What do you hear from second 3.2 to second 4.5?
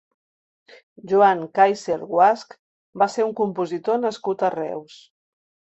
un compositor nascut